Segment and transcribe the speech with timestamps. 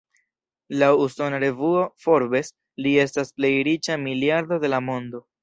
[0.83, 2.49] Laŭ usona revuo "Forbes",
[2.87, 5.25] li estas plej riĉa miliardo de la mondo.